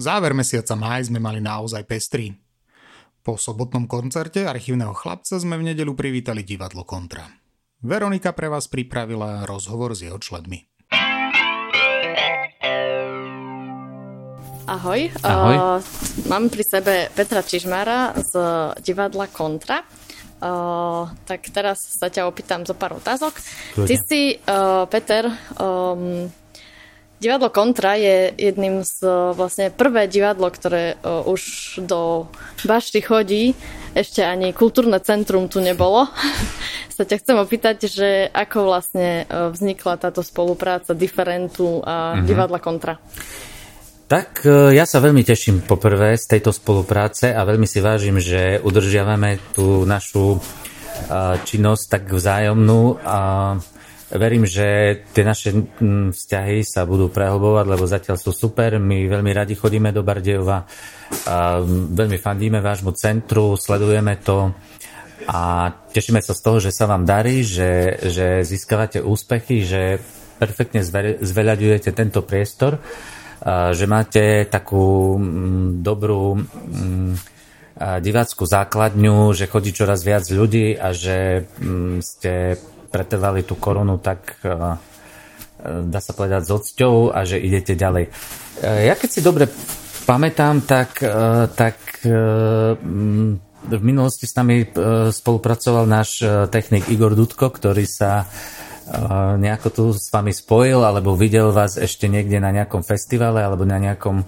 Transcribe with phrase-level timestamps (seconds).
[0.00, 2.32] Záver mesiaca máj sme mali naozaj pestrý.
[3.20, 7.28] Po sobotnom koncerte archívneho chlapca sme v nedelu privítali divadlo Kontra.
[7.84, 10.64] Veronika pre vás pripravila rozhovor s jeho členmi.
[14.64, 15.12] Ahoj.
[15.20, 15.56] Ahoj.
[15.60, 15.78] Uh,
[16.32, 18.32] mám pri sebe Petra Čižmára z
[18.80, 19.84] divadla Kontra.
[20.40, 23.36] Uh, tak teraz sa ťa opýtam zo pár otázok.
[23.76, 23.88] Kľudne.
[23.92, 25.28] Ty si, uh, Peter,
[25.60, 26.24] um,
[27.20, 29.04] Divadlo Kontra je jedným z
[29.36, 32.32] vlastne prvé divadlo, ktoré uh, už do
[32.64, 33.52] Bašty chodí.
[33.92, 36.08] Ešte ani kultúrne centrum tu nebolo.
[36.96, 42.24] sa ťa chcem opýtať, že ako vlastne uh, vznikla táto spolupráca Differentu a uh-huh.
[42.24, 42.96] Divadla Kontra?
[44.10, 44.42] Tak
[44.74, 49.86] ja sa veľmi teším poprvé z tejto spolupráce a veľmi si vážim, že udržiavame tú
[49.86, 50.42] našu
[51.46, 53.54] činnosť tak vzájomnú a
[54.10, 58.82] Verím, že tie naše mm, vzťahy sa budú prehlbovať, lebo zatiaľ sú super.
[58.82, 60.66] My veľmi radi chodíme do Bardejova,
[61.94, 64.50] veľmi fandíme vášmu centru, sledujeme to
[65.30, 70.02] a tešíme sa z toho, že sa vám darí, že, že získavate úspechy, že
[70.42, 70.82] perfektne
[71.22, 72.82] zveľaďujete tento priestor,
[73.46, 77.14] že máte takú mm, dobrú mm,
[77.78, 81.46] divácku základňu, že chodí čoraz viac ľudí a že
[82.02, 82.58] ste
[82.90, 84.56] pretrvali tú korunu tak, e, e,
[85.86, 88.10] dá sa povedať, s odsťou a že idete ďalej.
[88.60, 89.46] E, ja keď si dobre
[90.04, 91.06] pamätám, tak,
[91.54, 91.76] tak
[93.62, 94.66] v minulosti s nami
[95.14, 96.18] spolupracoval náš
[96.50, 98.26] technik Igor Dudko, ktorý sa
[99.38, 103.78] nejako tu s vami spojil, alebo videl vás ešte niekde na nejakom festivale, alebo na
[103.78, 104.26] nejakom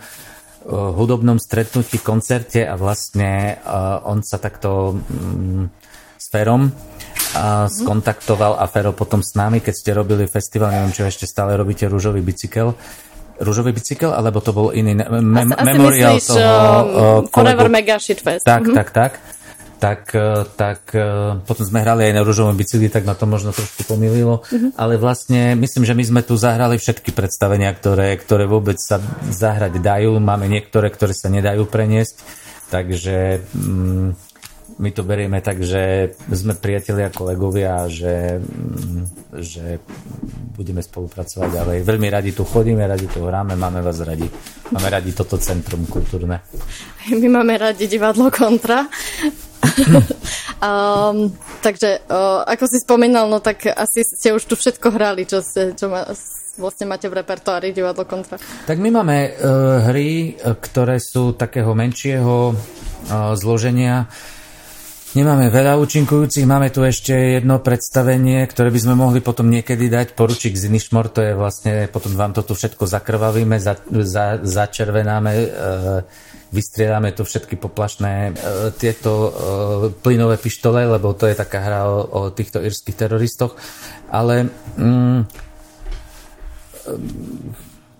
[0.71, 3.59] hudobnom stretnutí, koncerte a vlastne
[4.07, 5.03] on sa takto
[6.15, 6.71] s Ferom
[7.33, 11.57] a skontaktoval a Fero potom s nami, keď ste robili festival, neviem, čo ešte stále
[11.57, 12.77] robíte, Rúžový bicykel.
[13.43, 17.97] Rúžový bicykel, alebo to bol iný mem- asi, memorial asi myslíš, toho uh, Forever Mega
[17.97, 18.45] Shit Fest.
[18.45, 18.77] Tak, mm-hmm.
[18.77, 19.13] tak, tak.
[19.83, 23.51] Tak, e, tak e, potom sme hrali aj na rúžovom bicykli, tak ma to možno
[23.51, 24.47] trošku pomýlilo.
[24.47, 24.79] Mm-hmm.
[24.79, 29.83] Ale vlastne myslím, že my sme tu zahrali všetky predstavenia, ktoré, ktoré vôbec sa zahrať
[29.83, 30.23] dajú.
[30.23, 32.15] Máme niektoré, ktoré sa nedajú preniesť.
[32.71, 34.32] Takže mm,
[34.79, 39.03] my to berieme tak, že sme priatelia, kolegovia, že, mm,
[39.43, 39.83] že
[40.57, 41.79] budeme spolupracovať ďalej.
[41.85, 44.29] Veľmi radi tu chodíme, radi tu hráme, máme vás radi.
[44.73, 46.41] Máme radi toto centrum kultúrne.
[47.13, 48.89] My máme radi divadlo Kontra.
[50.63, 51.29] um,
[51.67, 55.77] takže, uh, ako si spomínal, no tak asi ste už tu všetko hrali, čo, ste,
[55.77, 56.09] čo ma,
[56.57, 58.41] vlastne máte v repertoári divadlo Kontra.
[58.69, 59.33] Tak my máme uh,
[59.93, 64.09] hry, ktoré sú takého menšieho uh, zloženia.
[65.13, 70.17] Nemáme veľa účinkujúcich, máme tu ešte jedno predstavenie, ktoré by sme mohli potom niekedy dať.
[70.17, 75.33] Poručík z Nišmor, to je vlastne, potom vám to tu všetko zakrvavíme, za, za, začervenáme,
[75.37, 78.33] e, tu všetky poplašné e,
[78.73, 79.31] tieto e,
[80.01, 83.53] plynové pištole, lebo to je taká hra o, o týchto irských teroristoch.
[84.09, 84.49] Ale
[84.81, 85.29] mm,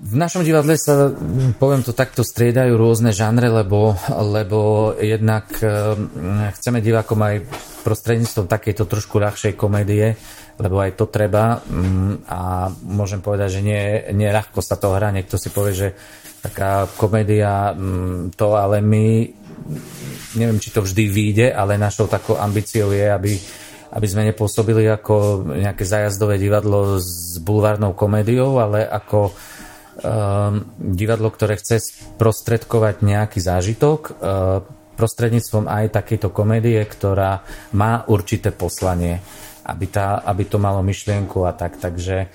[0.03, 1.15] v našom divadle sa,
[1.63, 5.95] poviem to takto, striedajú rôzne žánre, lebo, lebo jednak e,
[6.59, 7.47] chceme divákom aj
[7.87, 10.19] prostredníctvom takejto trošku ľahšej komédie,
[10.59, 15.15] lebo aj to treba mm, a môžem povedať, že nie, nie ľahko sa to hrá.
[15.15, 15.89] Niekto si povie, že
[16.43, 19.23] taká komédia mm, to, ale my
[20.35, 23.33] neviem, či to vždy vyjde, ale našou takou ambíciou je, aby
[23.93, 29.37] aby sme nepôsobili ako nejaké zájazdové divadlo s bulvárnou komédiou, ale ako
[30.81, 34.65] divadlo, ktoré chce sprostredkovať nejaký zážitok uh,
[34.97, 37.45] prostredníctvom aj takejto komédie, ktorá
[37.77, 39.21] má určité poslanie,
[39.67, 41.81] aby, tá, aby to malo myšlienku a tak.
[41.81, 42.29] Takže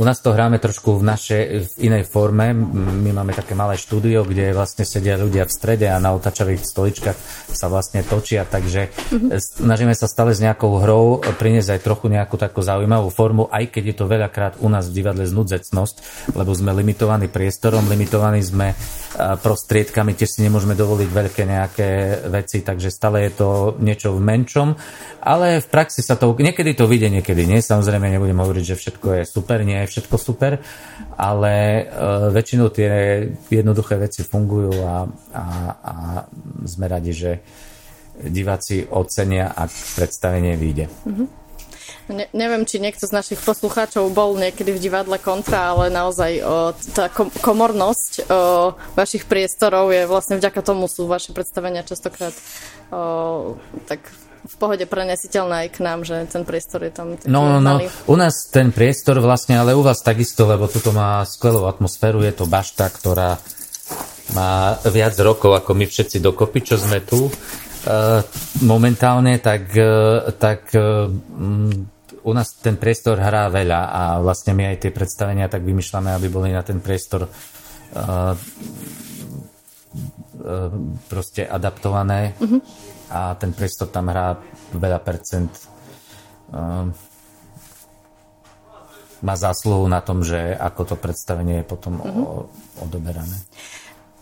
[0.00, 2.56] u nás to hráme trošku v našej, v inej forme.
[3.04, 7.18] My máme také malé štúdio, kde vlastne sedia ľudia v strede a na otačavých stoličkách
[7.52, 9.60] sa vlastne točia, takže mm-hmm.
[9.60, 13.92] snažíme sa stále s nejakou hrou priniesť aj trochu nejakú takú zaujímavú formu, aj keď
[13.92, 15.96] je to veľakrát u nás v divadle znudzecnosť,
[16.32, 18.72] lebo sme limitovaní priestorom, limitovaní sme
[19.20, 21.88] prostriedkami, tiež si nemôžeme dovoliť veľké nejaké
[22.32, 23.48] veci, takže stále je to
[23.82, 24.68] niečo v menšom,
[25.20, 29.06] ale v praxi sa to, niekedy to vyjde, niekedy nie, samozrejme nebudem hovoriť, že všetko
[29.20, 30.62] je super, nie všetko super,
[31.18, 35.04] ale uh, väčšinou tie jednoduché veci fungujú a,
[35.34, 35.44] a,
[35.74, 35.94] a
[36.64, 37.32] sme radi, že
[38.20, 40.86] diváci ocenia, ak predstavenie vyjde.
[40.86, 41.39] Mm-hmm.
[42.10, 46.74] Ne, neviem, či niekto z našich poslucháčov bol niekedy v divadle Kontra, ale naozaj o,
[46.90, 52.34] tá kom, komornosť o, vašich priestorov je vlastne vďaka tomu sú vaše predstavenia častokrát
[52.90, 53.54] o,
[53.86, 54.02] tak
[54.40, 57.78] v pohode prenesiteľné aj k nám, že ten priestor je tam No, no, no.
[58.10, 62.34] U nás ten priestor vlastne, ale u vás takisto, lebo tuto má skvelú atmosféru, je
[62.34, 63.38] to bašta, ktorá
[64.34, 67.30] má viac rokov ako my všetci dokopy, čo sme tu
[68.60, 69.72] momentálne, tak,
[70.36, 70.68] tak
[72.24, 76.28] u nás ten priestor hrá veľa a vlastne my aj tie predstavenia tak vymýšľame, aby
[76.28, 77.30] boli na ten priestor uh,
[77.96, 78.36] uh,
[81.08, 82.60] proste adaptované uh-huh.
[83.08, 84.36] a ten priestor tam hrá
[84.76, 85.50] veľa percent
[86.52, 86.88] uh,
[89.20, 92.24] má zásluhu na tom, že ako to predstavenie je potom uh-huh.
[92.24, 92.48] o,
[92.84, 93.36] odoberané.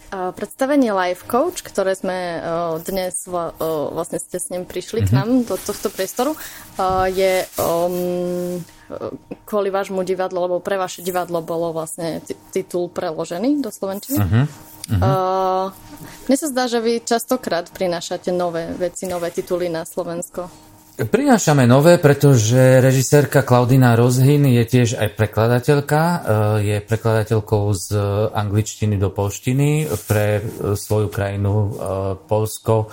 [0.09, 2.41] Predstavenie Life Coach, ktoré sme
[2.81, 3.29] dnes
[3.93, 5.13] vlastne ste s ním prišli mm-hmm.
[5.13, 5.19] k mhm.
[5.21, 6.33] nám do tohto priestoru,
[7.13, 8.57] je um,
[9.45, 14.17] kvôli vášmu divadlu, lebo pre vaše divadlo bolo vlastne titul preložený do Slovenčiny.
[14.17, 14.45] Uh-huh.
[14.89, 15.05] Uh-huh.
[15.05, 15.67] Uh,
[16.25, 20.49] mne sa zdá, že vy častokrát prinášate nové veci, nové tituly na Slovensko.
[20.99, 26.00] Prinášame nové, pretože režisérka Klaudina Rozhin je tiež aj prekladateľka.
[26.03, 26.19] E,
[26.59, 27.87] je prekladateľkou z
[28.35, 31.55] angličtiny do polštiny pre e, svoju krajinu
[32.27, 32.91] Polsko.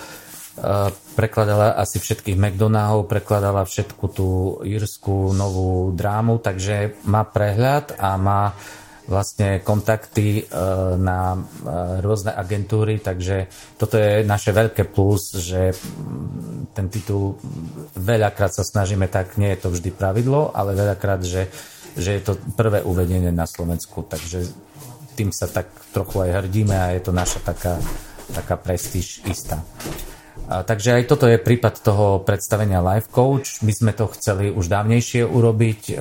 [1.17, 8.55] Prekladala asi všetkých McDonaldov, prekladala všetku tú írskú novú drámu, takže má prehľad a má
[9.05, 10.43] vlastne kontakty e,
[10.97, 11.39] na e,
[12.01, 15.73] rôzne agentúry, takže toto je naše veľké plus, že
[16.73, 17.37] ten titul
[17.93, 21.47] veľakrát sa snažíme tak, nie je to vždy pravidlo, ale veľakrát, že,
[21.93, 24.43] že je to prvé uvedenie na Slovensku, takže
[25.15, 27.79] tým sa tak trochu aj hrdíme a je to naša taká,
[28.33, 29.63] taká prestíž istá.
[30.45, 33.65] A, takže aj toto je prípad toho predstavenia Life Coach.
[33.65, 35.81] My sme to chceli už dávnejšie urobiť.
[35.89, 35.95] E,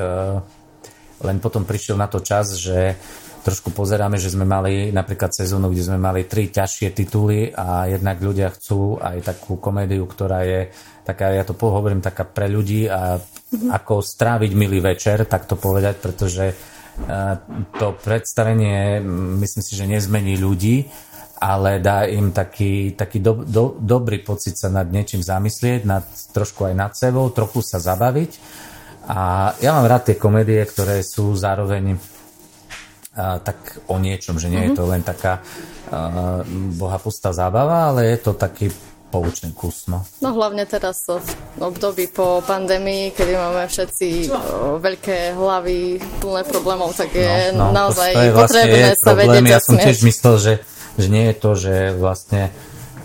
[1.23, 2.99] len potom prišiel na to čas, že
[3.45, 8.17] trošku pozeráme, že sme mali napríklad sezónu, kde sme mali tri ťažšie tituly a jednak
[8.17, 10.73] ľudia chcú aj takú komédiu, ktorá je
[11.05, 13.21] taká, ja to hovorím, taká pre ľudí a
[13.69, 16.55] ako stráviť milý večer, tak to povedať, pretože e,
[17.77, 19.05] to predstavenie
[19.45, 20.89] myslím si, že nezmení ľudí,
[21.45, 26.65] ale dá im taký, taký do, do, dobrý pocit sa nad niečím zamyslieť, nad, trošku
[26.65, 28.65] aj nad sebou, trochu sa zabaviť
[29.09, 31.97] a ja mám rád tie komédie, ktoré sú zároveň
[33.15, 34.75] a, tak o niečom, že nie mm-hmm.
[34.75, 35.39] je to len taká
[36.75, 38.73] bohapustá zábava, ale je to taký
[39.15, 39.87] poučný kus.
[39.87, 40.03] No.
[40.19, 41.23] no hlavne teraz v
[41.63, 47.79] období po pandémii, kedy máme všetci o, veľké hlavy plné problémov, tak je no, no,
[47.79, 49.23] naozaj to je vlastne potrebné je sa problém.
[49.23, 50.55] vedieť Ja som tiež myslel, že,
[50.99, 52.51] že nie je to, že vlastne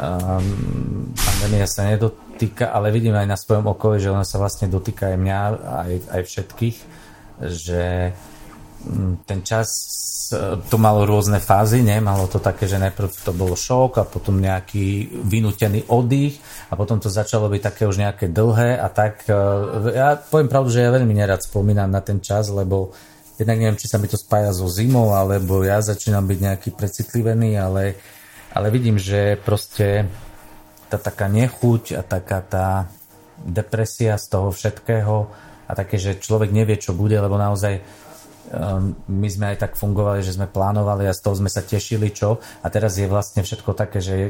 [0.01, 4.71] um, pandémia sa nedotýka týka, ale vidím aj na svojom okolí, že ona sa vlastne
[4.71, 6.77] dotýka aj mňa, aj, aj všetkých,
[7.51, 7.83] že
[8.87, 9.67] mm, ten čas
[10.31, 11.99] e, to malo rôzne fázy, ne?
[11.99, 16.39] malo to také, že najprv to bolo šok a potom nejaký vynútený oddych
[16.71, 19.35] a potom to začalo byť také už nejaké dlhé a tak e,
[19.91, 22.95] ja poviem pravdu, že ja veľmi nerad spomínam na ten čas, lebo
[23.35, 27.55] jednak neviem, či sa mi to spája so zimou, alebo ja začínam byť nejaký precitlivený,
[27.55, 27.95] ale,
[28.51, 30.07] ale vidím, že proste
[30.89, 32.67] tá taká nechuť a taká tá
[33.39, 35.15] depresia z toho všetkého
[35.69, 40.25] a také, že človek nevie, čo bude, lebo naozaj um, my sme aj tak fungovali,
[40.25, 43.77] že sme plánovali a z toho sme sa tešili, čo a teraz je vlastne všetko
[43.77, 44.27] také, že je,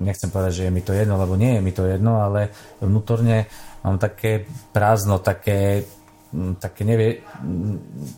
[0.00, 2.50] nechcem povedať, že je mi to jedno, lebo nie je mi to jedno, ale
[2.80, 3.46] vnútorne
[3.84, 5.84] mám také prázdno, také,
[6.58, 7.20] také nevie,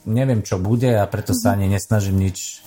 [0.06, 1.55] neviem, čo bude a preto sa mhm.
[1.58, 2.62] ani nesnažím nič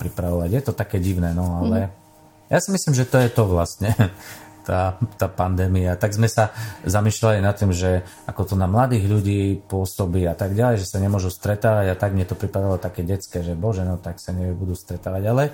[0.00, 0.48] pripravovať.
[0.48, 2.48] Je to také divné, no ale mm-hmm.
[2.48, 3.92] ja si myslím, že to je to vlastne
[4.70, 5.98] tá, tá pandémia.
[5.98, 6.54] Tak sme sa
[6.86, 11.02] zamýšľali nad tým, že ako to na mladých ľudí pôsobí a tak ďalej, že sa
[11.02, 14.78] nemôžu stretávať a tak mne to pripadalo také detské, že bože, no tak sa nebudú
[14.78, 15.44] stretávať, ale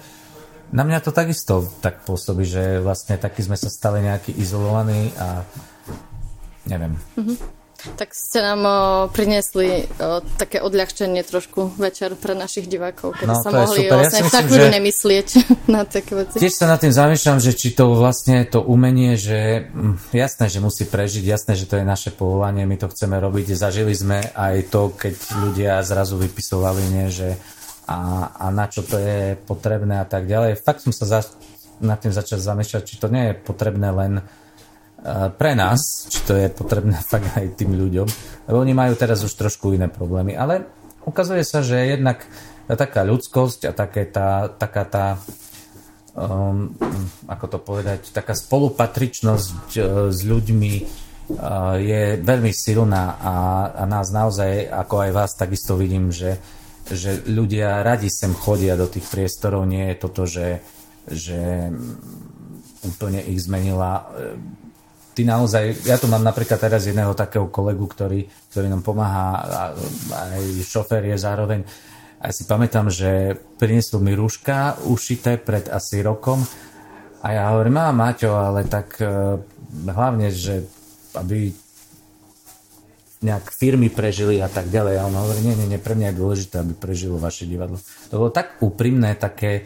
[0.68, 5.40] na mňa to takisto tak pôsobí, že vlastne taký sme sa stali nejaký izolovaní a
[6.68, 7.00] neviem.
[7.16, 7.55] Mm-hmm.
[7.95, 8.76] Tak ste nám o,
[9.12, 14.33] priniesli o, také odľahčenie trošku večer pre našich divákov, keby no, sa mohli vlastne ja
[14.33, 14.73] tak že...
[14.73, 15.28] nemyslieť
[15.75, 16.40] na také veci.
[16.40, 20.59] Tiež sa nad tým zamýšľam, že či to vlastne to umenie, že hm, jasné, že
[20.59, 23.54] musí prežiť, jasné, že to je naše povolanie, my to chceme robiť.
[23.54, 25.14] Zažili sme aj to, keď
[25.47, 27.38] ľudia zrazu vypisovali, nie, že
[27.87, 30.59] a, a na čo to je potrebné a tak ďalej.
[30.59, 31.21] Fakt som sa za,
[31.78, 34.12] nad tým začal zamýšľať, či to nie je potrebné len
[35.38, 38.08] pre nás, či to je potrebné fakt aj tým ľuďom,
[38.50, 40.66] lebo oni majú teraz už trošku iné problémy, ale
[41.06, 42.26] ukazuje sa, že jednak
[42.66, 45.06] taká ľudskosť a také tá, taká tá
[46.16, 46.75] um,
[47.30, 53.34] ako to povedať, taká spolupatričnosť uh, s ľuďmi uh, je veľmi silná a,
[53.70, 56.42] a nás naozaj, ako aj vás, takisto vidím, že,
[56.90, 60.58] že ľudia radi sem chodia do tých priestorov, nie je toto, že,
[61.06, 61.70] že
[62.82, 64.10] úplne ich zmenila
[65.16, 69.40] ty naozaj, ja tu mám napríklad teraz jedného takého kolegu, ktorý, ktorý nám pomáha,
[70.12, 71.61] aj šofér je zároveň,
[72.20, 76.44] a si pamätám, že priniesol mi rúška ušité pred asi rokom
[77.20, 79.37] a ja hovorím, má Maťo, ale tak uh,
[79.85, 80.64] hlavne, že
[81.16, 81.52] aby
[83.25, 85.00] nejak firmy prežili a tak ďalej.
[85.00, 87.80] A on hovorí, nie, nie, nie, pre mňa je dôležité, aby prežilo vaše divadlo.
[88.12, 89.64] To bolo tak úprimné, také,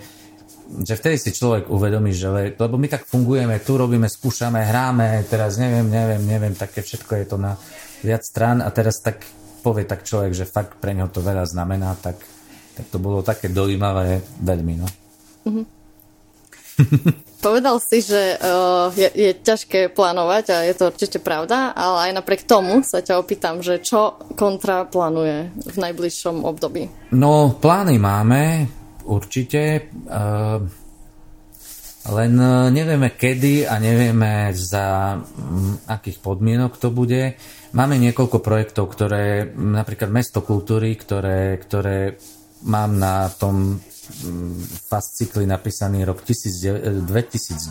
[0.78, 5.26] že vtedy si človek uvedomí, že le, lebo my tak fungujeme, tu robíme, skúšame, hráme,
[5.26, 7.58] teraz neviem, neviem, neviem, také všetko je to na
[8.06, 9.26] viac strán a teraz tak
[9.60, 12.16] povie tak človek, že fakt pre neho to veľa znamená, tak,
[12.78, 14.88] tak to bolo také dojímavé veľmi, no.
[15.44, 15.66] Mm-hmm.
[17.44, 22.20] Povedal si, že uh, je, je ťažké plánovať a je to určite pravda, ale aj
[22.20, 26.88] napriek tomu sa ťa opýtam, že čo kontra plánuje v najbližšom období?
[27.16, 28.68] No, plány máme,
[29.10, 29.90] určite.
[30.06, 30.62] Uh,
[32.00, 32.32] len
[32.72, 37.36] nevieme kedy a nevieme za um, akých podmienok to bude.
[37.76, 42.16] Máme niekoľko projektov, ktoré, napríklad Mesto kultúry, ktoré, ktoré
[42.64, 43.78] mám na tom
[44.90, 47.70] fascikli napísaný rok 2019,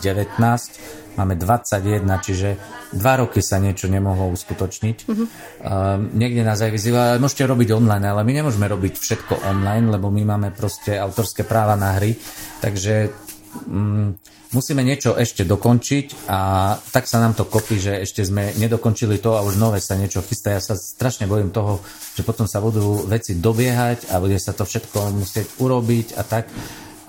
[1.16, 2.48] máme 21, čiže
[2.96, 4.96] dva roky sa niečo nemohlo uskutočniť.
[5.06, 5.26] Uh-huh.
[5.26, 10.10] Uh, niekde nás aj vyzýva, môžete robiť online, ale my nemôžeme robiť všetko online, lebo
[10.10, 12.18] my máme proste autorské práva na hry,
[12.64, 13.12] takže
[13.66, 14.14] um,
[14.50, 19.38] musíme niečo ešte dokončiť a tak sa nám to kopí, že ešte sme nedokončili to
[19.38, 20.54] a už nové sa niečo chystá.
[20.54, 21.78] Ja sa strašne bojím toho,
[22.14, 26.50] že potom sa budú veci dobiehať a bude sa to všetko musieť urobiť a tak.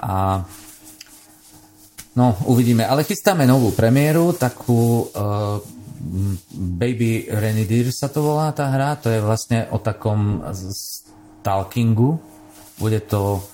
[0.01, 0.41] A
[2.17, 2.85] no, uvidíme.
[2.85, 5.61] Ale chystáme novú premiéru, takú uh,
[6.51, 8.97] Baby Renedier sa to volá tá hra.
[9.05, 12.17] To je vlastne o takom stalkingu.
[12.81, 13.45] Bude to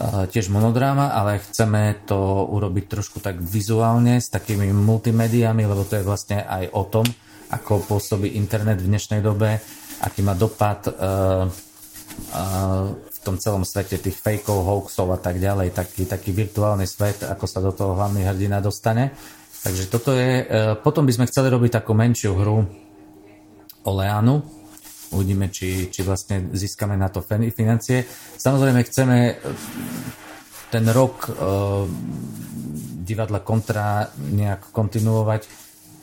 [0.00, 6.06] tiež monodráma, ale chceme to urobiť trošku tak vizuálne s takými multimédiami, lebo to je
[6.06, 7.04] vlastne aj o tom,
[7.52, 9.60] ako pôsobí internet v dnešnej dobe,
[10.00, 15.76] aký má dopad uh, uh, v tom celom svete tých fakeov, hoaxov a tak ďalej,
[15.76, 19.12] taký, taký virtuálny svet, ako sa do toho hlavný hrdina dostane.
[19.60, 22.64] Takže toto je, uh, potom by sme chceli robiť takú menšiu hru
[23.84, 24.59] o Leanu,
[25.10, 28.06] Uvidíme, či, či vlastne získame na to financie.
[28.38, 29.36] Samozrejme chceme eh,
[30.70, 31.82] ten rok uh,
[33.02, 35.50] divadla Kontra nejak kontinuovať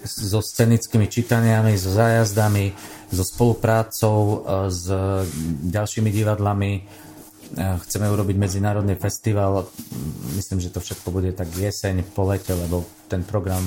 [0.03, 2.75] so scenickými čítaniami, so zájazdami,
[3.07, 4.35] so spoluprácou uh,
[4.67, 4.91] s
[5.71, 6.83] ďalšími divadlami.
[7.55, 9.71] Uh, chceme urobiť medzinárodný festival.
[10.35, 13.63] Myslím, že to všetko bude tak jeseň, po lete, lebo ten program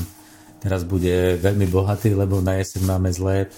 [0.60, 3.48] teraz bude veľmi bohatý, lebo na jeseň máme zlé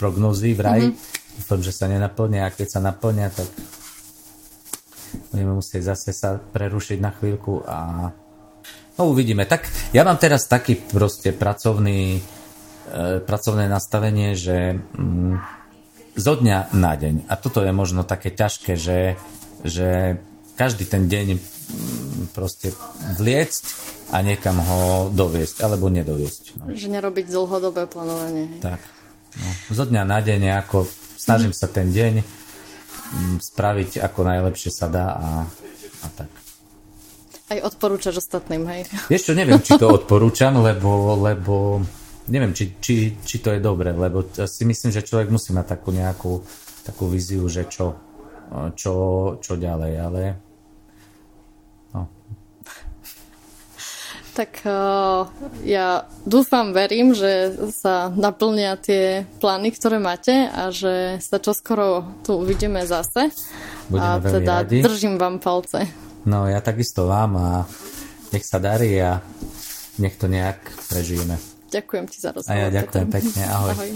[0.00, 0.96] prognozy vraj.
[0.96, 3.48] Mm-hmm Dúfam, že sa nenaplnia a keď sa naplnia, tak
[5.32, 8.10] budeme musieť zase sa prerušiť na chvíľku a
[8.96, 9.44] no uvidíme.
[9.44, 12.20] Tak ja mám teraz taký proste pracovný e,
[13.20, 15.34] pracovné nastavenie, že mm,
[16.16, 17.28] zo dňa na deň.
[17.28, 19.20] A toto je možno také ťažké, že,
[19.60, 20.16] že
[20.56, 22.72] každý ten deň mm, proste
[23.20, 23.64] vliecť
[24.16, 26.64] a niekam ho doviesť alebo nedoviesť.
[26.64, 26.72] No.
[26.72, 28.62] Že nerobiť dlhodobé plánovanie.
[28.64, 28.80] Tak.
[29.36, 30.88] No, zo dňa na deň ako
[31.26, 35.28] snažím sa ten deň mm, spraviť ako najlepšie sa dá a,
[36.02, 36.30] a tak.
[37.46, 38.86] Aj odporúčaš ostatným, hej?
[39.10, 41.82] Čo, neviem, či to odporúčam, lebo, lebo
[42.30, 45.90] neviem, či, či, či to je dobre, lebo si myslím, že človek musí mať takú
[45.90, 46.32] nejakú
[46.86, 47.98] takú víziu, že čo,
[48.78, 48.94] čo,
[49.42, 50.22] čo ďalej, ale
[54.36, 55.24] Tak uh,
[55.64, 62.36] ja dúfam, verím, že sa naplnia tie plány, ktoré máte a že sa čoskoro tu
[62.44, 63.32] uvidíme zase.
[63.88, 64.84] Budeme a teda radi.
[64.84, 65.88] držím vám palce.
[66.28, 67.48] No ja takisto vám a
[68.36, 69.24] nech sa darí a
[69.96, 70.60] nech to nejak
[70.92, 71.40] prežijeme.
[71.72, 72.52] Ďakujem ti za rozhovor.
[72.52, 73.42] A ja ďakujem pekne.
[73.48, 73.72] Ahoj.
[73.72, 73.90] Ahoj.